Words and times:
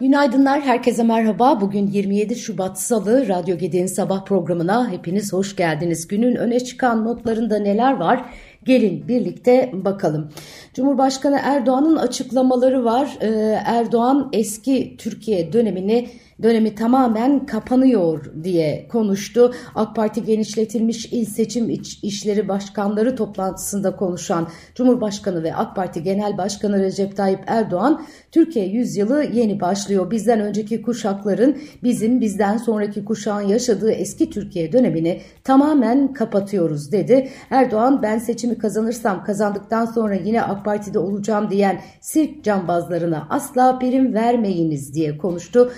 Günaydınlar, 0.00 0.60
herkese 0.60 1.02
merhaba. 1.02 1.60
Bugün 1.60 1.86
27 1.86 2.36
Şubat 2.36 2.80
Salı, 2.80 3.28
Radyo 3.28 3.58
Gedi'nin 3.58 3.86
sabah 3.86 4.24
programına 4.24 4.90
hepiniz 4.90 5.32
hoş 5.32 5.56
geldiniz. 5.56 6.08
Günün 6.08 6.36
öne 6.36 6.60
çıkan 6.60 7.04
notlarında 7.04 7.58
neler 7.58 7.92
var? 7.96 8.24
Gelin 8.64 9.08
birlikte 9.08 9.70
bakalım. 9.72 10.30
Cumhurbaşkanı 10.74 11.40
Erdoğan'ın 11.42 11.96
açıklamaları 11.96 12.84
var. 12.84 13.18
Ee, 13.20 13.26
Erdoğan 13.66 14.28
eski 14.32 14.96
Türkiye 14.98 15.52
dönemini 15.52 16.08
dönemi 16.42 16.74
tamamen 16.74 17.46
kapanıyor 17.46 18.32
diye 18.44 18.88
konuştu. 18.88 19.54
AK 19.74 19.96
Parti 19.96 20.24
genişletilmiş 20.24 21.06
il 21.12 21.24
seçim 21.24 21.70
iç, 21.70 21.98
işleri 22.02 22.48
başkanları 22.48 23.16
toplantısında 23.16 23.96
konuşan 23.96 24.48
Cumhurbaşkanı 24.74 25.42
ve 25.42 25.54
AK 25.54 25.76
Parti 25.76 26.02
Genel 26.02 26.38
Başkanı 26.38 26.78
Recep 26.78 27.16
Tayyip 27.16 27.40
Erdoğan 27.46 28.04
Türkiye 28.32 28.66
yüzyılı 28.66 29.24
yeni 29.24 29.60
başlıyor. 29.60 30.10
Bizden 30.10 30.40
önceki 30.40 30.82
kuşakların 30.82 31.58
bizim 31.82 32.20
bizden 32.20 32.56
sonraki 32.56 33.04
kuşağın 33.04 33.48
yaşadığı 33.48 33.90
eski 33.90 34.30
Türkiye 34.30 34.72
dönemini 34.72 35.20
tamamen 35.44 36.12
kapatıyoruz 36.12 36.92
dedi. 36.92 37.28
Erdoğan 37.50 38.02
ben 38.02 38.18
seçimi 38.18 38.58
kazanırsam 38.58 39.24
kazandıktan 39.24 39.84
sonra 39.84 40.14
yine 40.14 40.42
AK 40.42 40.64
Parti'de 40.64 40.98
olacağım 40.98 41.50
diyen 41.50 41.80
sirk 42.00 42.44
cambazlarına 42.44 43.26
asla 43.30 43.78
prim 43.78 44.14
vermeyiniz 44.14 44.94
diye 44.94 45.18
konuştu. 45.18 45.72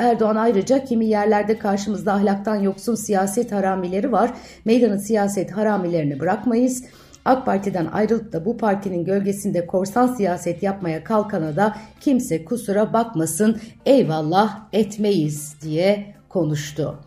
Erdoğan 0.00 0.36
ayrıca 0.36 0.84
kimi 0.84 1.06
yerlerde 1.06 1.58
karşımızda 1.58 2.12
ahlaktan 2.12 2.56
yoksun 2.56 2.94
siyaset 2.94 3.52
haramileri 3.52 4.12
var. 4.12 4.30
Meydanın 4.64 4.98
siyaset 4.98 5.50
haramilerini 5.50 6.20
bırakmayız. 6.20 6.84
AK 7.24 7.46
Parti'den 7.46 7.86
ayrılıp 7.86 8.32
da 8.32 8.44
bu 8.44 8.56
partinin 8.56 9.04
gölgesinde 9.04 9.66
korsan 9.66 10.06
siyaset 10.06 10.62
yapmaya 10.62 11.04
kalkana 11.04 11.56
da 11.56 11.76
kimse 12.00 12.44
kusura 12.44 12.92
bakmasın 12.92 13.60
eyvallah 13.86 14.58
etmeyiz 14.72 15.56
diye 15.62 16.14
konuştu. 16.28 16.98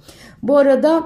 Bu 0.44 0.58
arada 0.58 1.04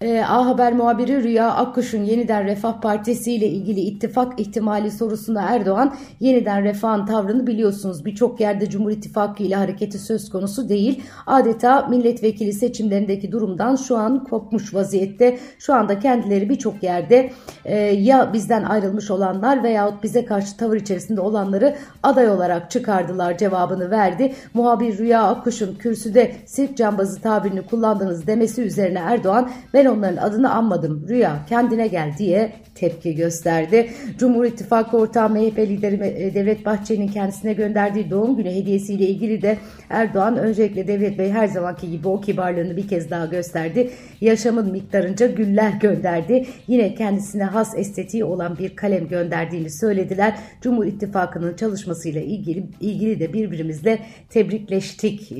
e, 0.00 0.20
A 0.20 0.46
Haber 0.46 0.72
muhabiri 0.72 1.22
Rüya 1.22 1.54
Akkuş'un 1.54 2.02
yeniden 2.02 2.44
Refah 2.44 2.80
Partisi 2.80 3.32
ile 3.32 3.46
ilgili 3.46 3.80
ittifak 3.80 4.40
ihtimali 4.40 4.90
sorusuna 4.90 5.42
Erdoğan 5.42 5.94
yeniden 6.20 6.64
Refah'ın 6.64 7.06
tavrını 7.06 7.46
biliyorsunuz. 7.46 8.04
Birçok 8.04 8.40
yerde 8.40 8.70
Cumhur 8.70 8.90
İttifakı 8.90 9.42
ile 9.42 9.54
hareketi 9.54 9.98
söz 9.98 10.30
konusu 10.30 10.68
değil. 10.68 11.02
Adeta 11.26 11.86
milletvekili 11.86 12.52
seçimlerindeki 12.52 13.32
durumdan 13.32 13.76
şu 13.76 13.96
an 13.96 14.24
kopmuş 14.24 14.74
vaziyette. 14.74 15.38
Şu 15.58 15.74
anda 15.74 15.98
kendileri 15.98 16.48
birçok 16.48 16.82
yerde 16.82 17.30
e, 17.64 17.76
ya 17.78 18.32
bizden 18.32 18.62
ayrılmış 18.62 19.10
olanlar 19.10 19.62
veyahut 19.62 20.02
bize 20.02 20.24
karşı 20.24 20.56
tavır 20.56 20.76
içerisinde 20.76 21.20
olanları 21.20 21.76
aday 22.02 22.30
olarak 22.30 22.70
çıkardılar 22.70 23.38
cevabını 23.38 23.90
verdi. 23.90 24.34
Muhabir 24.54 24.98
Rüya 24.98 25.22
Akkuş'un 25.22 25.74
kürsüde 25.74 26.32
sirk 26.46 26.76
cambazı 26.76 27.20
tabirini 27.20 27.62
kullandığınız 27.62 28.26
demesi 28.26 28.62
üzerine 28.62 28.98
Erdoğan 28.98 29.50
ben 29.74 29.87
onların 29.88 30.16
adını 30.16 30.54
anmadım 30.54 31.06
Rüya 31.08 31.38
kendine 31.48 31.88
gel 31.88 32.12
diye 32.18 32.52
tepki 32.74 33.14
gösterdi. 33.14 33.90
Cumhur 34.18 34.44
İttifakı 34.44 34.96
ortağı 34.96 35.30
MHP 35.30 35.58
lideri 35.58 35.94
e, 35.94 36.34
Devlet 36.34 36.66
Bahçeli'nin 36.66 37.08
kendisine 37.08 37.52
gönderdiği 37.52 38.10
doğum 38.10 38.36
günü 38.36 38.50
hediyesiyle 38.50 39.06
ilgili 39.06 39.42
de 39.42 39.58
Erdoğan 39.90 40.36
öncelikle 40.36 40.88
Devlet 40.88 41.18
Bey 41.18 41.30
her 41.30 41.46
zamanki 41.46 41.90
gibi 41.90 42.08
o 42.08 42.20
kibarlığını 42.20 42.76
bir 42.76 42.88
kez 42.88 43.10
daha 43.10 43.26
gösterdi. 43.26 43.90
Yaşamın 44.20 44.72
miktarınca 44.72 45.26
güller 45.26 45.72
gönderdi. 45.80 46.46
Yine 46.68 46.94
kendisine 46.94 47.44
has 47.44 47.78
estetiği 47.78 48.24
olan 48.24 48.58
bir 48.58 48.76
kalem 48.76 49.08
gönderdiğini 49.08 49.70
söylediler. 49.70 50.38
Cumhur 50.60 50.86
İttifakı'nın 50.86 51.56
çalışmasıyla 51.56 52.20
ilgili, 52.20 52.66
ilgili 52.80 53.20
de 53.20 53.32
birbirimizle 53.32 53.98
tebrikleştik 54.30 55.32
e, 55.32 55.38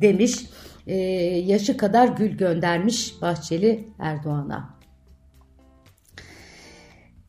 demiş 0.00 0.34
yaşı 1.46 1.76
kadar 1.76 2.08
gül 2.08 2.36
göndermiş 2.36 3.22
Bahçeli 3.22 3.88
Erdoğan'a. 3.98 4.71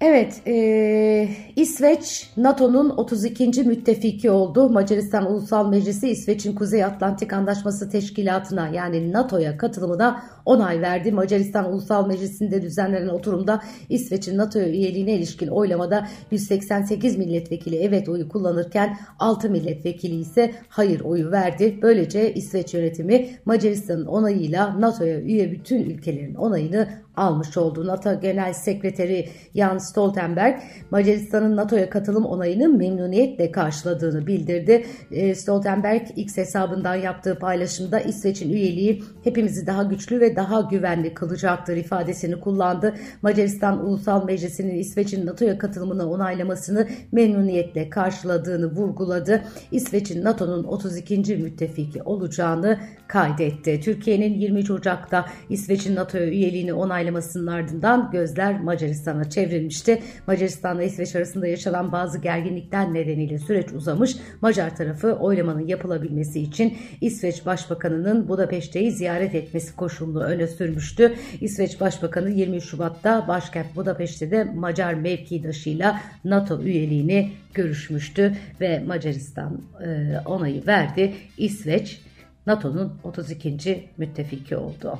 Evet, 0.06 0.42
e, 0.48 1.30
İsveç 1.56 2.30
NATO'nun 2.38 2.90
32. 2.90 3.64
müttefiki 3.64 4.32
oldu. 4.32 4.70
Macaristan 4.70 5.32
Ulusal 5.32 5.70
Meclisi 5.70 6.10
İsveç'in 6.10 6.56
Kuzey 6.56 6.84
Atlantik 6.84 7.34
Anlaşması 7.34 7.90
Teşkilatı'na 7.90 8.68
yani 8.68 9.12
NATO'ya 9.12 9.58
katılımına 9.58 10.24
onay 10.46 10.82
verdi. 10.82 11.12
Macaristan 11.12 11.74
Ulusal 11.74 12.08
Meclisi'nde 12.08 12.62
düzenlenen 12.62 13.08
oturumda 13.08 13.64
İsveç'in 13.90 14.38
NATO 14.38 14.60
üyeliğine 14.60 15.14
ilişkin 15.14 15.48
oylamada 15.48 16.08
188 16.32 17.18
milletvekili 17.18 17.76
evet 17.76 18.10
oyu 18.10 18.30
kullanırken 18.30 18.98
6 19.20 19.50
milletvekili 19.50 20.16
ise 20.16 20.52
hayır 20.70 21.02
oyu 21.02 21.32
verdi. 21.32 21.80
Böylece 21.82 22.34
İsveç 22.34 22.74
yönetimi 22.74 23.30
Macaristan'ın 23.46 24.06
onayıyla 24.06 24.82
NATO'ya 24.82 25.20
üye 25.22 25.52
bütün 25.52 25.84
ülkelerin 25.84 26.36
onayını 26.36 26.88
almış 27.18 27.58
oldu. 27.58 27.88
NATO 27.88 28.22
Genel 28.22 28.54
Sekreteri 28.54 29.30
Jan 29.56 29.78
Stoltenberg 29.78 30.60
Macaristan'ın 30.92 31.56
NATO'ya 31.56 31.90
katılım 31.90 32.26
onayını 32.26 32.70
memnuniyetle 32.70 33.52
karşıladığını 33.52 34.28
bildirdi. 34.28 34.86
E, 35.12 35.36
Stoltenberg 35.36 36.02
X 36.16 36.38
hesabından 36.38 36.96
yaptığı 36.96 37.40
paylaşımda 37.40 38.00
İsveç'in 38.00 38.50
üyeliği 38.50 39.04
hepimizi 39.24 39.68
daha 39.68 39.84
güçlü 39.84 40.20
ve 40.20 40.36
daha 40.36 40.62
güvenli 40.62 41.14
kılacaktır 41.14 41.78
ifadesini 41.78 42.40
kullandı. 42.40 42.96
Macaristan 43.22 43.86
Ulusal 43.86 44.26
Meclisi'nin 44.26 44.76
İsveç'in 44.76 45.26
NATO'ya 45.26 45.58
katılımını 45.58 46.12
onaylamasını 46.12 46.88
memnuniyetle 47.12 47.90
karşıladığını 47.90 48.72
vurguladı. 48.72 49.44
İsveç'in 49.72 50.24
NATO'nun 50.24 50.64
32. 50.64 51.36
müttefiki 51.36 52.04
olacağını 52.04 52.80
kaydetti. 53.08 53.80
Türkiye'nin 53.82 54.34
23 54.34 54.72
Ocak'ta 54.72 55.26
İsveç'in 55.50 55.96
NATO'ya 55.96 56.26
üyeliğini 56.26 56.74
onaylamasının 57.04 57.48
ardından 57.48 58.12
gözler 58.12 58.62
Macaristan'a 58.62 59.30
çevrilmişti. 59.30 60.02
Macaristan 60.28 60.80
ve 60.80 60.86
İsveç 60.86 61.16
arasında 61.16 61.48
yaşanan 61.48 61.92
bazı 61.92 62.18
gerginlikler 62.18 62.94
nedeniyle 62.94 63.40
süreç 63.40 63.72
uzamış. 63.74 64.16
Macar 64.42 64.76
tarafı 64.76 65.14
oylamanın 65.14 65.68
yapılabilmesi 65.68 66.40
için 66.40 66.78
İsveç 67.02 67.46
Başbakanı'nın 67.46 68.28
Budapeşte'yi 68.28 68.92
ziyaret 68.92 69.36
etmesi 69.36 69.76
koşulunu 69.76 70.24
öne 70.24 70.48
sürmüştü. 70.48 71.14
İsveç 71.42 71.82
Başbakanı 71.82 72.30
20 72.30 72.62
Şubat'ta 72.62 73.28
başkent 73.28 73.76
Budapeşte'de 73.76 74.44
Macar 74.44 74.94
mevkidaşıyla 74.94 76.02
NATO 76.26 76.62
üyeliğini 76.62 77.32
görüşmüştü 77.54 78.34
ve 78.62 78.80
Macaristan 78.80 79.62
e, 79.86 80.18
onayı 80.26 80.68
verdi. 80.68 81.14
İsveç 81.38 82.02
NATO'nun 82.48 82.94
32. 83.04 83.90
müttefiki 83.98 84.58
oldu. 84.58 85.00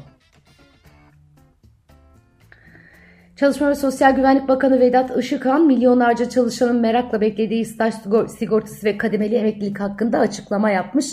Çalışma 3.44 3.70
ve 3.70 3.76
Sosyal 3.76 4.16
Güvenlik 4.16 4.48
Bakanı 4.48 4.80
Vedat 4.80 5.18
Işıkhan 5.18 5.66
milyonlarca 5.66 6.30
çalışanın 6.30 6.82
merakla 6.82 7.22
beklediği 7.22 7.66
staj 7.66 7.94
sigortası 8.38 8.86
ve 8.86 8.98
kademeli 8.98 9.36
emeklilik 9.36 9.80
hakkında 9.80 10.20
açıklama 10.20 10.70
yapmış. 10.70 11.06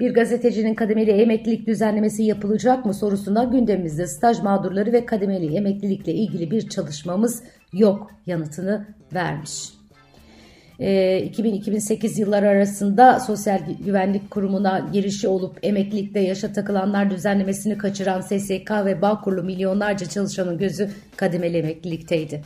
Bir 0.00 0.14
gazetecinin 0.14 0.74
kademeli 0.74 1.10
emeklilik 1.10 1.66
düzenlemesi 1.66 2.22
yapılacak 2.22 2.84
mı 2.84 2.94
sorusuna 2.94 3.44
gündemimizde 3.44 4.06
staj 4.06 4.42
mağdurları 4.42 4.92
ve 4.92 5.06
kademeli 5.06 5.56
emeklilikle 5.56 6.12
ilgili 6.12 6.50
bir 6.50 6.68
çalışmamız 6.68 7.42
yok 7.72 8.10
yanıtını 8.26 8.86
vermiş. 9.14 9.77
2000-2008 10.78 12.06
ee, 12.06 12.20
yıllar 12.20 12.42
arasında 12.42 13.20
Sosyal 13.20 13.60
Güvenlik 13.84 14.30
Kurumu'na 14.30 14.90
girişi 14.92 15.28
olup 15.28 15.58
emeklilikte 15.62 16.20
yaşa 16.20 16.52
takılanlar 16.52 17.10
düzenlemesini 17.10 17.78
kaçıran 17.78 18.20
SSK 18.20 18.70
ve 18.70 19.02
Bağkurlu 19.02 19.42
milyonlarca 19.42 20.06
çalışanın 20.06 20.58
gözü 20.58 20.90
kademeli 21.16 21.56
emeklilikteydi. 21.56 22.42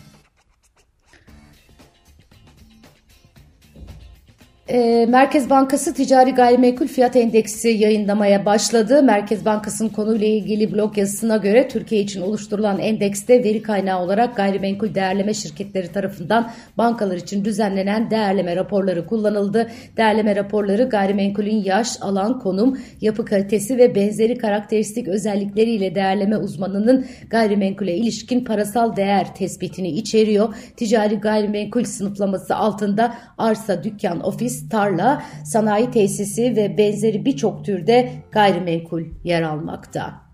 Ee, 4.73 5.07
Merkez 5.09 5.51
Bankası 5.51 5.95
ticari 5.95 6.31
gayrimenkul 6.35 6.87
fiyat 6.87 7.17
endeksi 7.17 7.69
yayınlamaya 7.69 8.47
başladı. 8.47 9.03
Merkez 9.03 9.45
Bankası'nın 9.45 9.89
konuyla 9.89 10.27
ilgili 10.27 10.73
blog 10.73 10.99
yazısına 10.99 11.37
göre 11.37 11.69
Türkiye 11.69 12.01
için 12.01 12.21
oluşturulan 12.21 12.79
endekste 12.79 13.45
veri 13.45 13.63
kaynağı 13.63 14.03
olarak 14.03 14.37
gayrimenkul 14.37 14.95
değerleme 14.95 15.35
şirketleri 15.35 15.93
tarafından 15.93 16.51
bankalar 16.79 17.17
için 17.17 17.45
düzenlenen 17.45 18.11
değerleme 18.11 18.57
raporları 18.57 19.07
kullanıldı. 19.07 19.71
Değerleme 19.97 20.37
raporları 20.37 20.89
gayrimenkulün 20.89 21.63
yaş, 21.65 21.89
alan, 22.01 22.39
konum, 22.39 22.79
yapı 23.01 23.25
kalitesi 23.25 23.79
ve 23.79 23.95
benzeri 23.95 24.39
karakteristik 24.39 25.09
özellikleriyle 25.09 25.95
değerleme 25.95 26.37
uzmanının 26.37 27.07
gayrimenkule 27.31 27.97
ilişkin 27.97 28.45
parasal 28.45 28.97
değer 28.97 29.35
tespitini 29.35 29.89
içeriyor. 29.89 30.55
Ticari 30.77 31.15
gayrimenkul 31.15 31.85
sınıflaması 31.85 32.57
altında 32.57 33.15
arsa, 33.39 33.85
dükkan, 33.85 34.27
ofis, 34.27 34.62
tarla, 34.69 35.23
sanayi 35.45 35.91
tesisi 35.91 36.57
ve 36.57 36.79
benzeri 36.79 37.25
birçok 37.25 37.65
türde 37.65 38.13
gayrimenkul 38.31 39.03
yer 39.25 39.43
almakta. 39.43 40.32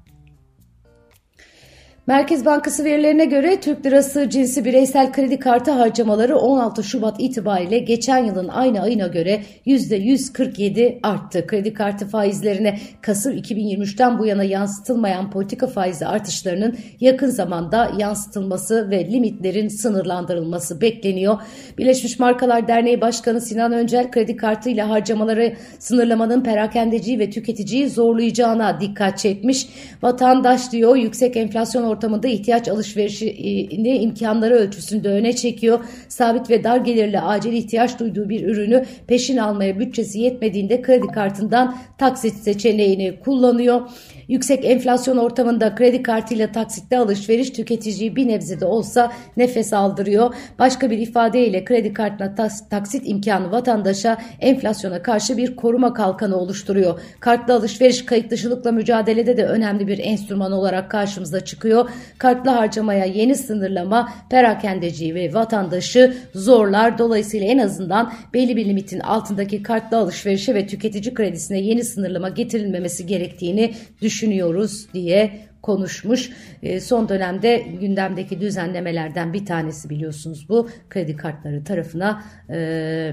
Merkez 2.08 2.44
Bankası 2.44 2.84
verilerine 2.84 3.24
göre 3.24 3.60
Türk 3.60 3.86
Lirası 3.86 4.30
cinsi 4.30 4.64
bireysel 4.64 5.12
kredi 5.12 5.38
kartı 5.38 5.70
harcamaları 5.70 6.38
16 6.38 6.84
Şubat 6.84 7.16
itibariyle 7.18 7.78
geçen 7.78 8.24
yılın 8.24 8.48
aynı 8.48 8.80
ayına 8.80 9.06
göre 9.06 9.42
%147 9.66 10.98
arttı. 11.02 11.46
Kredi 11.46 11.74
kartı 11.74 12.06
faizlerine 12.06 12.78
Kasım 13.00 13.32
2023'ten 13.32 14.18
bu 14.18 14.26
yana 14.26 14.44
yansıtılmayan 14.44 15.30
politika 15.30 15.66
faizi 15.66 16.06
artışlarının 16.06 16.76
yakın 17.00 17.30
zamanda 17.30 17.90
yansıtılması 17.98 18.90
ve 18.90 19.10
limitlerin 19.10 19.68
sınırlandırılması 19.68 20.80
bekleniyor. 20.80 21.38
Birleşmiş 21.78 22.18
Markalar 22.18 22.68
Derneği 22.68 23.00
Başkanı 23.00 23.40
Sinan 23.40 23.72
Öncel 23.72 24.10
kredi 24.10 24.36
kartıyla 24.36 24.88
harcamaları 24.88 25.56
sınırlamanın 25.78 26.42
perakendeciyi 26.42 27.18
ve 27.18 27.30
tüketiciyi 27.30 27.90
zorlayacağına 27.90 28.80
dikkat 28.80 29.18
çekmiş. 29.18 29.68
Vatandaş 30.02 30.72
diyor 30.72 30.96
yüksek 30.96 31.36
enflasyon 31.36 31.82
ortamında 31.82 31.97
ortamında 31.98 32.28
ihtiyaç 32.28 32.68
alışverişini 32.68 33.98
imkanları 33.98 34.54
ölçüsünde 34.54 35.08
öne 35.08 35.32
çekiyor. 35.32 35.84
Sabit 36.08 36.50
ve 36.50 36.64
dar 36.64 36.76
gelirli 36.76 37.20
acil 37.20 37.52
ihtiyaç 37.52 37.98
duyduğu 37.98 38.28
bir 38.28 38.46
ürünü 38.46 38.84
peşin 39.06 39.36
almaya 39.36 39.78
bütçesi 39.78 40.18
yetmediğinde 40.18 40.82
kredi 40.82 41.06
kartından 41.06 41.76
taksit 41.98 42.34
seçeneğini 42.34 43.20
kullanıyor. 43.24 43.80
Yüksek 44.28 44.64
enflasyon 44.64 45.16
ortamında 45.16 45.74
kredi 45.74 46.02
kartıyla 46.02 46.52
taksitte 46.52 46.98
alışveriş 46.98 47.50
tüketiciyi 47.50 48.16
bir 48.16 48.28
nebze 48.28 48.60
de 48.60 48.66
olsa 48.66 49.12
nefes 49.36 49.72
aldırıyor. 49.72 50.34
Başka 50.58 50.90
bir 50.90 50.98
ifadeyle 50.98 51.64
kredi 51.64 51.92
kartına 51.92 52.34
taksit 52.70 53.02
imkanı 53.04 53.52
vatandaşa 53.52 54.18
enflasyona 54.40 55.02
karşı 55.02 55.36
bir 55.36 55.56
koruma 55.56 55.94
kalkanı 55.94 56.36
oluşturuyor. 56.36 57.00
Kartlı 57.20 57.54
alışveriş 57.54 58.04
kayıt 58.04 58.30
dışılıkla 58.30 58.72
mücadelede 58.72 59.36
de 59.36 59.44
önemli 59.44 59.86
bir 59.88 59.98
enstrüman 59.98 60.52
olarak 60.52 60.90
karşımıza 60.90 61.40
çıkıyor. 61.40 61.87
Kartlı 62.18 62.50
harcamaya 62.50 63.04
yeni 63.04 63.34
sınırlama 63.34 64.12
perakendeciyi 64.30 65.14
ve 65.14 65.34
vatandaşı 65.34 66.16
zorlar. 66.34 66.98
Dolayısıyla 66.98 67.46
en 67.46 67.58
azından 67.58 68.12
belli 68.34 68.56
bir 68.56 68.66
limitin 68.66 69.00
altındaki 69.00 69.62
kartlı 69.62 69.98
alışverişe 69.98 70.54
ve 70.54 70.66
tüketici 70.66 71.14
kredisine 71.14 71.60
yeni 71.60 71.84
sınırlama 71.84 72.28
getirilmemesi 72.28 73.06
gerektiğini 73.06 73.74
düşünüyoruz 74.02 74.92
diye 74.94 75.48
konuşmuş. 75.62 76.30
E, 76.62 76.80
son 76.80 77.08
dönemde 77.08 77.66
gündemdeki 77.80 78.40
düzenlemelerden 78.40 79.32
bir 79.32 79.46
tanesi 79.46 79.90
biliyorsunuz 79.90 80.48
bu 80.48 80.68
kredi 80.90 81.16
kartları 81.16 81.64
tarafına 81.64 82.24
e, 82.50 83.12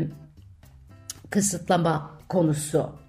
kısıtlama 1.30 2.12
konusu. 2.30 3.05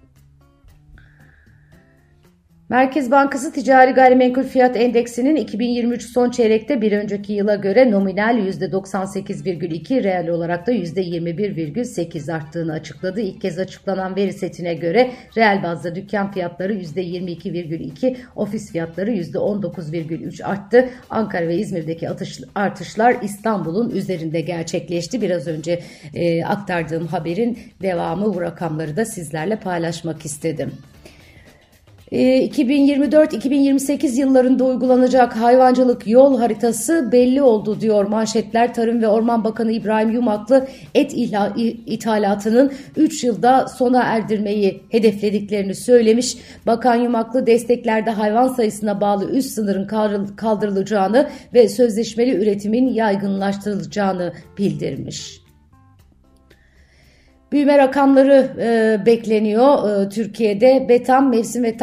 Merkez 2.69 3.11
Bankası 3.11 3.53
Ticari 3.53 3.91
Gayrimenkul 3.91 4.43
Fiyat 4.43 4.77
Endeksinin 4.77 5.35
2023 5.35 6.03
son 6.13 6.29
çeyrekte 6.29 6.81
bir 6.81 6.91
önceki 6.91 7.33
yıla 7.33 7.55
göre 7.55 7.91
nominal 7.91 8.37
%98,2 8.37 10.03
reel 10.03 10.29
olarak 10.29 10.67
da 10.67 10.71
%21,8 10.71 12.33
arttığını 12.33 12.73
açıkladı. 12.73 13.21
İlk 13.21 13.41
kez 13.41 13.59
açıklanan 13.59 14.15
veri 14.15 14.33
setine 14.33 14.73
göre 14.73 15.11
reel 15.37 15.63
bazda 15.63 15.95
dükkan 15.95 16.31
fiyatları 16.31 16.73
%22,2, 16.73 18.15
ofis 18.35 18.71
fiyatları 18.71 19.11
%19,3 19.11 20.43
arttı. 20.43 20.89
Ankara 21.09 21.47
ve 21.47 21.55
İzmir'deki 21.55 22.09
atış, 22.09 22.39
artışlar 22.55 23.15
İstanbul'un 23.21 23.89
üzerinde 23.89 24.41
gerçekleşti. 24.41 25.21
Biraz 25.21 25.47
önce 25.47 25.79
e, 26.13 26.45
aktardığım 26.45 27.07
haberin 27.07 27.59
devamı 27.81 28.33
bu 28.33 28.41
rakamları 28.41 28.95
da 28.95 29.05
sizlerle 29.05 29.55
paylaşmak 29.55 30.25
istedim. 30.25 30.71
2024-2028 32.11 34.05
ee, 34.05 34.19
yıllarında 34.21 34.63
uygulanacak 34.63 35.35
hayvancılık 35.35 36.07
yol 36.07 36.39
haritası 36.39 37.09
belli 37.11 37.41
oldu 37.41 37.81
diyor 37.81 38.05
manşetler. 38.05 38.73
Tarım 38.73 39.01
ve 39.01 39.07
Orman 39.07 39.43
Bakanı 39.43 39.71
İbrahim 39.71 40.11
Yumaklı 40.11 40.67
et 40.95 41.13
ithalatının 41.85 42.71
3 42.97 43.23
yılda 43.23 43.67
sona 43.67 44.03
erdirmeyi 44.03 44.83
hedeflediklerini 44.89 45.75
söylemiş. 45.75 46.37
Bakan 46.65 46.95
Yumaklı 46.95 47.47
desteklerde 47.47 48.11
hayvan 48.11 48.47
sayısına 48.47 49.01
bağlı 49.01 49.31
üst 49.31 49.49
sınırın 49.49 49.87
kaldırılacağını 50.35 51.29
ve 51.53 51.69
sözleşmeli 51.69 52.35
üretimin 52.35 52.87
yaygınlaştırılacağını 52.87 54.33
bildirmiş. 54.57 55.46
Büyüme 57.51 57.77
rakamları 57.77 58.51
e, 58.59 59.05
bekleniyor 59.05 59.89
e, 59.89 60.09
Türkiye'de. 60.09 60.85
Betam 60.89 61.29
mevsim 61.29 61.63
ve 61.63 61.77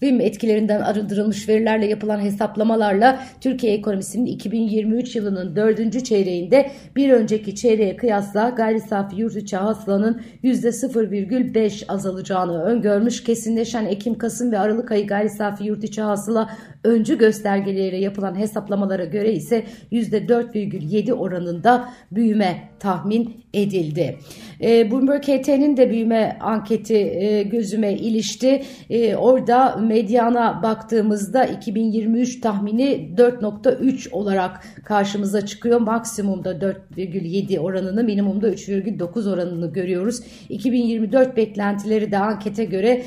takvim 0.00 0.20
etkilerinden 0.20 0.80
arındırılmış 0.80 1.48
verilerle 1.48 1.86
yapılan 1.86 2.20
hesaplamalarla 2.20 3.22
Türkiye 3.40 3.74
ekonomisinin 3.74 4.26
2023 4.26 5.16
yılının 5.16 5.56
dördüncü 5.56 6.04
çeyreğinde 6.04 6.70
bir 6.96 7.10
önceki 7.10 7.54
çeyreğe 7.54 7.96
kıyasla 7.96 8.48
gayri 8.48 8.80
safi 8.80 9.20
yurt 9.20 9.36
içi 9.36 9.56
hasılanın 9.56 10.22
%0,5 10.44 11.86
azalacağını 11.88 12.62
öngörmüş. 12.62 13.24
Kesinleşen 13.24 13.84
Ekim, 13.84 14.18
Kasım 14.18 14.52
ve 14.52 14.58
Aralık 14.58 14.92
ayı 14.92 15.06
gayri 15.06 15.30
safi 15.30 15.64
yurt 15.64 15.84
içi 15.84 16.02
hasıla 16.02 16.50
öncü 16.84 17.18
göstergeleriyle 17.18 17.96
yapılan 17.96 18.38
hesaplamalara 18.38 19.04
göre 19.04 19.32
ise 19.32 19.64
%4,7 19.92 21.12
oranında 21.12 21.88
büyüme 22.12 22.70
tahmin 22.78 23.44
edildi. 23.54 24.18
E, 24.62 24.90
Bloomberg 24.90 25.22
HT'nin 25.22 25.76
de 25.76 25.90
büyüme 25.90 26.38
anketi 26.40 26.96
e, 26.96 27.42
gözüme 27.42 27.92
ilişti. 27.92 28.62
E, 28.90 29.16
orada 29.16 29.76
medyana 29.90 30.62
baktığımızda 30.62 31.44
2023 31.44 32.40
tahmini 32.40 33.14
4.3 33.16 34.10
olarak 34.10 34.64
karşımıza 34.84 35.46
çıkıyor. 35.46 35.80
Maksimumda 35.80 36.52
4,7 36.52 37.58
oranını 37.58 38.04
minimumda 38.04 38.50
3,9 38.50 39.30
oranını 39.30 39.72
görüyoruz. 39.72 40.20
2024 40.48 41.36
beklentileri 41.36 42.12
de 42.12 42.18
ankete 42.18 42.64
göre 42.64 43.04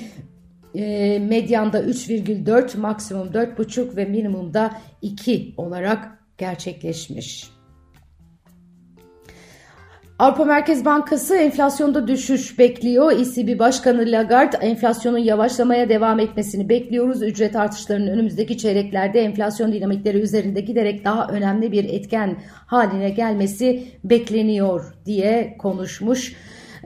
e, 0.75 1.19
medyanda 1.19 1.81
3,4 1.81 2.77
maksimum 2.77 3.27
4,5 3.27 3.95
ve 3.95 4.05
minimumda 4.05 4.73
2 5.01 5.53
olarak 5.57 6.19
gerçekleşmiş. 6.37 7.52
Avrupa 10.23 10.45
Merkez 10.45 10.85
Bankası 10.85 11.35
enflasyonda 11.35 12.07
düşüş 12.07 12.59
bekliyor. 12.59 13.11
ECB 13.11 13.59
Başkanı 13.59 14.01
Lagarde 14.05 14.57
enflasyonun 14.57 15.17
yavaşlamaya 15.17 15.89
devam 15.89 16.19
etmesini 16.19 16.69
bekliyoruz. 16.69 17.23
Ücret 17.23 17.55
artışlarının 17.55 18.07
önümüzdeki 18.07 18.57
çeyreklerde 18.57 19.21
enflasyon 19.21 19.73
dinamikleri 19.73 20.17
üzerinde 20.17 20.61
giderek 20.61 21.05
daha 21.05 21.27
önemli 21.27 21.71
bir 21.71 21.83
etken 21.83 22.37
haline 22.65 23.09
gelmesi 23.09 23.83
bekleniyor 24.03 24.93
diye 25.05 25.55
konuşmuş. 25.59 26.35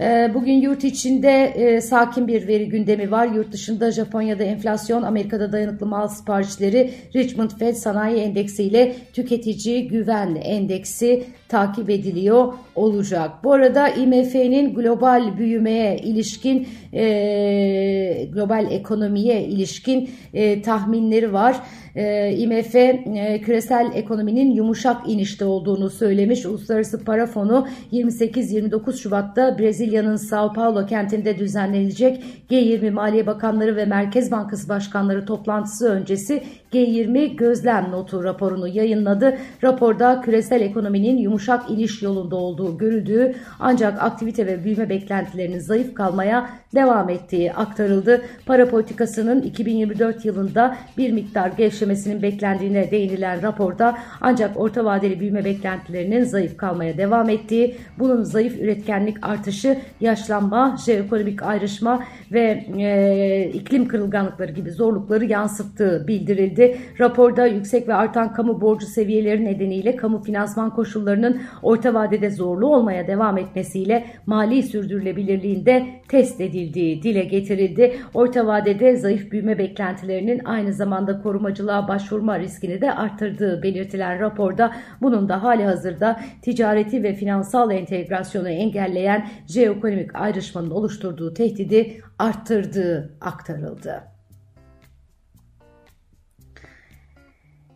Ee, 0.02 0.32
bugün 0.34 0.54
yurt 0.54 0.84
içinde 0.84 1.44
e, 1.44 1.82
sakin 1.82 2.28
bir 2.28 2.48
veri 2.48 2.70
gündemi 2.70 3.12
var. 3.12 3.28
Yurt 3.28 3.52
dışında 3.52 3.92
Japonya'da 3.92 4.44
enflasyon, 4.44 5.04
Amerika'da 5.04 5.52
dayanıklı 5.52 5.86
mal 5.86 6.08
siparişleri, 6.08 6.94
Richmond 7.16 7.52
Fed 7.60 7.74
Sanayi 7.74 8.18
Endeksi 8.18 8.64
ile 8.64 8.96
tüketici 9.14 9.88
güven 9.88 10.36
endeksi 10.36 11.24
takip 11.50 11.90
ediliyor 11.90 12.54
olacak. 12.76 13.32
Bu 13.44 13.54
arada 13.54 13.90
IMF'nin 13.90 14.74
global 14.74 15.38
büyümeye 15.38 15.98
ilişkin, 15.98 16.68
e, 16.94 18.28
global 18.34 18.72
ekonomiye 18.72 19.44
ilişkin 19.44 20.10
e, 20.34 20.62
tahminleri 20.62 21.34
var. 21.34 21.56
E, 21.96 22.34
IMF 22.38 22.76
e, 22.76 23.42
küresel 23.42 23.92
ekonominin 23.94 24.52
yumuşak 24.52 25.10
inişte 25.10 25.46
olduğunu 25.46 25.90
söylemiş. 25.90 26.46
Uluslararası 26.46 27.04
Para 27.04 27.26
Fonu 27.26 27.68
28-29 27.92 28.98
Şubat'ta 28.98 29.60
Brezilya'nın 29.60 30.16
Sao 30.16 30.54
Paulo 30.54 30.86
kentinde 30.86 31.38
düzenlenecek 31.38 32.24
G20 32.52 32.92
Maliye 32.92 33.28
Bakanları 33.28 33.76
ve 33.76 33.86
Merkez 33.86 34.32
Bankası 34.32 34.70
Başkanları 34.70 35.26
toplantısı 35.26 35.90
öncesi 35.90 36.44
G20 36.74 37.36
gözlem 37.36 37.92
notu 37.92 38.24
raporunu 38.24 38.68
yayınladı. 38.68 39.38
Raporda 39.64 40.22
küresel 40.22 40.62
ekonominin 40.62 41.18
yumuşak 41.18 41.70
iniş 41.70 42.02
yolunda 42.02 42.36
olduğu 42.36 42.78
görüldüğü 42.78 43.36
ancak 43.60 44.04
aktivite 44.04 44.46
ve 44.46 44.64
büyüme 44.64 44.90
beklentilerinin 44.90 45.60
zayıf 45.60 45.94
kalmaya 45.94 46.50
devam 46.76 47.10
ettiği 47.10 47.54
aktarıldı. 47.54 48.22
Para 48.46 48.70
politikasının 48.70 49.42
2024 49.42 50.26
yılında 50.26 50.78
bir 50.98 51.12
miktar 51.12 51.52
gevşemesinin 51.58 52.22
beklendiğine 52.22 52.92
değinilen 52.92 53.42
raporda 53.42 53.98
ancak 54.22 54.60
orta 54.60 54.86
vadeli 54.86 55.20
büyüme 55.20 55.46
beklentilerinin 55.46 56.24
zayıf 56.24 56.58
kalmaya 56.58 56.98
devam 56.98 57.30
ettiği, 57.30 57.78
bunun 58.00 58.24
zayıf 58.24 58.60
üretkenlik 58.60 59.28
artışı, 59.28 59.78
yaşlanma, 60.02 60.78
jeoekonomik 60.86 61.44
ayrışma 61.44 62.04
ve 62.32 62.66
e, 62.78 63.50
iklim 63.54 63.88
kırılganlıkları 63.88 64.52
gibi 64.52 64.72
zorlukları 64.72 65.26
yansıttığı 65.26 66.08
bildirildi 66.08 66.57
bildirildi. 66.58 66.78
Raporda 67.00 67.46
yüksek 67.46 67.88
ve 67.88 67.94
artan 67.94 68.34
kamu 68.34 68.62
borcu 68.62 68.86
seviyeleri 68.86 69.46
nedeniyle 69.46 69.96
kamu 69.96 70.22
finansman 70.24 70.70
koşullarının 70.76 71.42
orta 71.62 71.94
vadede 71.94 72.30
zorlu 72.30 72.76
olmaya 72.76 73.08
devam 73.08 73.38
etmesiyle 73.38 74.06
mali 74.26 74.64
sürdürülebilirliğinde 74.64 75.88
test 76.08 76.42
edildiği 76.42 77.04
dile 77.04 77.24
getirildi. 77.24 77.96
Orta 78.14 78.48
vadede 78.48 78.96
zayıf 78.96 79.32
büyüme 79.32 79.58
beklentilerinin 79.58 80.42
aynı 80.46 80.74
zamanda 80.74 81.22
korumacılığa 81.22 81.88
başvurma 81.88 82.40
riskini 82.40 82.82
de 82.82 82.94
arttırdığı 82.94 83.64
belirtilen 83.64 84.20
raporda 84.20 84.74
bunun 85.02 85.30
da 85.30 85.44
hali 85.44 85.64
hazırda 85.64 86.20
ticareti 86.42 87.04
ve 87.04 87.14
finansal 87.14 87.72
entegrasyonu 87.72 88.50
engelleyen 88.50 89.28
jeoekonomik 89.48 90.16
ayrışmanın 90.16 90.72
oluşturduğu 90.72 91.34
tehdidi 91.34 92.02
arttırdığı 92.20 93.18
aktarıldı. 93.22 94.17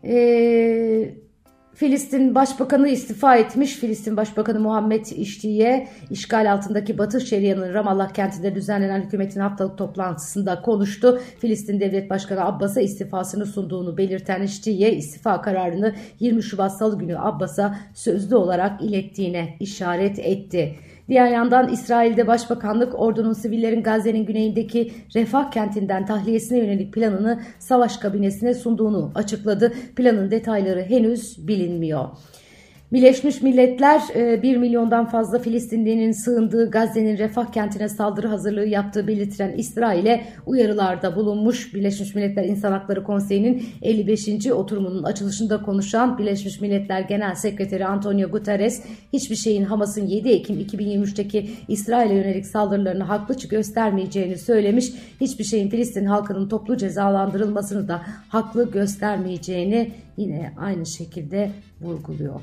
Eee 0.04 1.22
Filistin 1.74 2.36
Başbakanı 2.36 2.90
istifa 2.90 3.36
etmiş. 3.36 3.76
Filistin 3.76 4.18
Başbakanı 4.18 4.60
Muhammed 4.60 5.06
İşti'ye 5.06 5.88
işgal 6.10 6.54
altındaki 6.54 6.98
Batı 6.98 7.22
Şeria'nın 7.22 7.74
Ramallah 7.74 8.14
kentinde 8.14 8.56
düzenlenen 8.56 9.02
hükümetin 9.02 9.40
haftalık 9.40 9.78
toplantısında 9.78 10.62
konuştu. 10.62 11.22
Filistin 11.40 11.80
Devlet 11.80 12.10
Başkanı 12.10 12.46
Abbas'a 12.46 12.82
istifasını 12.82 13.46
sunduğunu 13.46 13.98
belirten 13.98 14.42
İşti'ye 14.42 14.94
istifa 14.94 15.42
kararını 15.42 15.96
20 16.20 16.44
Şubat 16.44 16.78
Salı 16.78 17.00
günü 17.00 17.20
Abbas'a 17.20 17.78
sözlü 17.94 18.36
olarak 18.36 18.82
ilettiğine 18.82 19.56
işaret 19.60 20.20
etti. 20.20 20.76
Diğer 21.10 21.28
yandan 21.28 21.70
İsrail'de 21.70 22.28
Başbakanlık 22.28 23.00
ordunun 23.00 23.34
sivillerin 23.34 23.84
Gazze'nin 23.84 24.26
güneyindeki 24.26 24.94
Refah 25.16 25.52
kentinden 25.52 26.06
tahliyesine 26.06 26.58
yönelik 26.58 26.94
planını 26.94 27.42
savaş 27.60 27.98
kabinesine 27.98 28.54
sunduğunu 28.54 29.12
açıkladı. 29.16 29.74
Planın 29.96 30.32
detayları 30.32 30.82
henüz 30.82 31.48
bilinmiyor. 31.48 32.06
Birleşmiş 32.94 33.42
Milletler 33.42 34.02
1 34.44 34.54
e, 34.54 34.58
milyondan 34.58 35.06
fazla 35.06 35.40
Filistinlinin 35.40 36.12
sığındığı 36.12 36.72
Gazze'nin 36.72 37.18
refah 37.18 37.52
kentine 37.52 37.90
saldırı 37.90 38.28
hazırlığı 38.28 38.66
yaptığı 38.66 39.08
belirtilen 39.08 39.58
İsrail'e 39.58 40.22
uyarılarda 40.46 41.16
bulunmuş. 41.16 41.74
Birleşmiş 41.74 42.16
Milletler 42.16 42.44
İnsan 42.44 42.72
Hakları 42.72 43.04
Konseyi'nin 43.04 43.64
55. 43.82 44.48
oturumunun 44.52 45.04
açılışında 45.04 45.62
konuşan 45.62 46.18
Birleşmiş 46.18 46.62
Milletler 46.62 47.02
Genel 47.02 47.36
Sekreteri 47.36 47.86
Antonio 47.86 48.30
Guterres 48.30 48.84
hiçbir 49.14 49.36
şeyin 49.36 49.64
Hamas'ın 49.64 50.08
7 50.08 50.30
Ekim 50.30 50.60
2023'teki 50.60 51.50
İsrail'e 51.68 52.14
yönelik 52.14 52.46
saldırılarını 52.46 53.04
haklı 53.04 53.48
göstermeyeceğini 53.48 54.38
söylemiş. 54.38 54.94
Hiçbir 55.22 55.44
şeyin 55.44 55.70
Filistin 55.70 56.06
halkının 56.06 56.50
toplu 56.50 56.78
cezalandırılmasını 56.78 57.88
da 57.88 58.02
haklı 58.30 58.72
göstermeyeceğini 58.72 59.92
yine 60.18 60.54
aynı 60.58 60.86
şekilde 60.86 61.52
vurguluyor. 61.82 62.42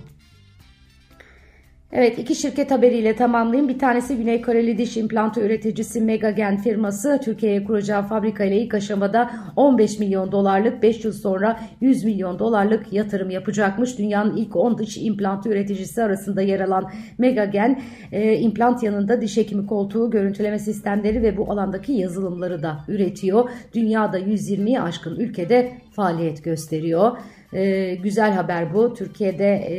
Evet 1.93 2.19
iki 2.19 2.35
şirket 2.35 2.71
haberiyle 2.71 3.17
tamamlayayım. 3.17 3.69
Bir 3.69 3.79
tanesi 3.79 4.17
Güney 4.17 4.43
Koreli 4.43 4.79
diş 4.79 4.97
implantı 4.97 5.41
üreticisi 5.41 6.01
Megagen 6.01 6.57
firması 6.57 7.21
Türkiye'ye 7.25 7.65
kuracağı 7.65 8.03
fabrika 8.03 8.45
ilk 8.45 8.75
aşamada 8.75 9.31
15 9.57 9.99
milyon 9.99 10.33
dolarlık 10.33 10.83
5 10.83 11.05
yıl 11.05 11.13
sonra 11.13 11.61
100 11.81 12.05
milyon 12.05 12.39
dolarlık 12.39 12.93
yatırım 12.93 13.31
yapacakmış. 13.31 13.99
Dünyanın 13.99 14.37
ilk 14.37 14.57
10 14.57 14.79
diş 14.79 14.97
implantı 14.97 15.49
üreticisi 15.49 16.03
arasında 16.03 16.43
yer 16.43 16.61
alan 16.61 16.91
Megagen 17.19 17.83
e, 18.13 18.35
implant 18.35 18.83
yanında 18.83 19.21
diş 19.21 19.37
hekimi 19.37 19.67
koltuğu 19.67 20.11
görüntüleme 20.11 20.59
sistemleri 20.59 21.23
ve 21.23 21.37
bu 21.37 21.53
alandaki 21.53 21.93
yazılımları 21.93 22.63
da 22.63 22.85
üretiyor. 22.89 23.51
Dünyada 23.75 24.19
120'yi 24.19 24.81
aşkın 24.81 25.17
ülkede 25.17 25.73
faaliyet 25.93 26.45
gösteriyor. 26.45 27.19
E, 27.53 27.95
güzel 27.95 28.33
haber 28.33 28.75
bu. 28.75 28.95
Türkiye'de 28.95 29.55
e, 29.55 29.77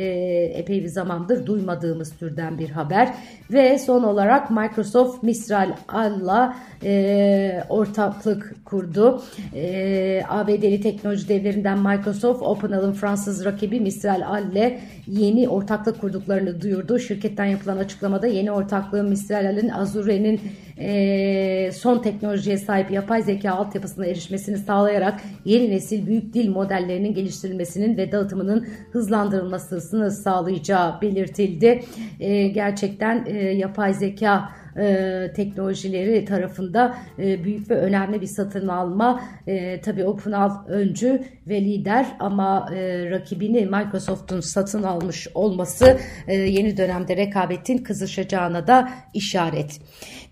epey 0.58 0.82
bir 0.82 0.88
zamandır 0.88 1.46
duymadığımız 1.46 2.16
türden 2.16 2.58
bir 2.58 2.70
haber. 2.70 3.14
Ve 3.52 3.78
son 3.78 4.02
olarak 4.02 4.50
Microsoft 4.50 5.22
Mistral 5.22 5.72
Al'la 5.88 6.56
e, 6.84 7.64
ortaklık 7.68 8.54
kurdu. 8.64 9.22
E, 9.54 10.22
ABD'li 10.28 10.80
teknoloji 10.80 11.28
devlerinden 11.28 11.78
Microsoft 11.78 12.42
OpenAL'ın 12.42 12.92
Fransız 12.92 13.44
rakibi 13.44 13.80
Mistral 13.80 14.22
Al 14.26 14.52
ile 14.52 14.80
yeni 15.10 15.48
ortaklık 15.48 16.00
kurduklarını 16.00 16.60
duyurdu. 16.60 16.98
Şirketten 16.98 17.44
yapılan 17.44 17.76
açıklamada 17.76 18.26
yeni 18.26 18.52
ortaklığın 18.52 19.08
Mistral 19.08 19.46
Al'in 19.46 19.68
Azure'nin 19.68 20.40
e, 20.78 21.70
son 21.72 22.02
teknolojiye 22.02 22.58
sahip 22.58 22.90
yapay 22.90 23.22
zeka 23.22 23.50
altyapısına 23.50 24.06
erişmesini 24.06 24.58
sağlayarak 24.58 25.20
yeni 25.44 25.70
nesil 25.70 26.06
büyük 26.06 26.34
dil 26.34 26.50
modellerinin 26.50 27.14
geliştirilmesinin 27.14 27.96
ve 27.96 28.12
dağıtımının 28.12 28.66
hızlandırılmasını 28.92 30.10
sağlayacağı 30.10 31.00
belirtildi. 31.02 31.82
E, 32.20 32.48
gerçekten 32.48 33.24
e, 33.26 33.36
yapay 33.38 33.94
zeka 33.94 34.59
e, 34.76 35.32
teknolojileri 35.36 36.24
tarafında 36.24 36.96
e, 37.18 37.44
büyük 37.44 37.70
ve 37.70 37.74
önemli 37.74 38.20
bir 38.20 38.26
satın 38.26 38.68
alma. 38.68 39.22
E, 39.46 39.80
tabii 39.80 40.04
OpenAI 40.04 40.50
öncü 40.68 41.22
ve 41.48 41.60
lider 41.60 42.06
ama 42.18 42.68
e, 42.74 43.10
rakibini 43.10 43.66
Microsoft'un 43.66 44.40
satın 44.40 44.82
almış 44.82 45.28
olması 45.34 45.98
e, 46.28 46.34
yeni 46.34 46.76
dönemde 46.76 47.16
rekabetin 47.16 47.78
kızışacağına 47.78 48.66
da 48.66 48.90
işaret. 49.14 49.80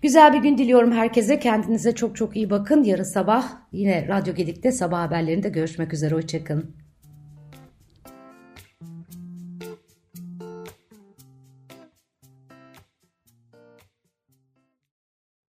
Güzel 0.01 0.33
bir 0.33 0.39
gün 0.39 0.57
diliyorum 0.57 0.91
herkese. 0.91 1.39
Kendinize 1.39 1.95
çok 1.95 2.15
çok 2.15 2.35
iyi 2.35 2.49
bakın. 2.49 2.83
Yarın 2.83 3.03
sabah 3.03 3.45
yine 3.71 4.07
Radyo 4.07 4.35
Gedik'te 4.35 4.71
sabah 4.71 4.99
haberlerinde 4.99 5.49
görüşmek 5.49 5.93
üzere. 5.93 6.15
Hoşçakalın. 6.15 6.88